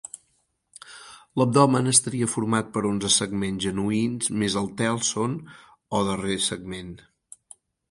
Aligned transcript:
L'abdomen 1.41 1.91
estaria 1.91 2.29
format 2.31 2.71
per 2.79 2.83
onze 2.93 3.11
segments 3.17 3.65
genuïns 3.67 4.33
més 4.45 4.57
el 4.65 4.73
tèlson 4.85 5.39
o 6.01 6.05
darrer 6.11 6.41
segment. 6.49 6.93